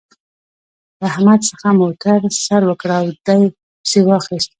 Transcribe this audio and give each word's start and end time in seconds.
له 1.01 1.05
احمد 1.11 1.39
څخه 1.49 1.67
موتر 1.79 2.19
سر 2.45 2.61
وکړ 2.65 2.89
او 2.99 3.05
دې 3.25 3.39
پسې 3.81 3.99
واخيست. 4.05 4.49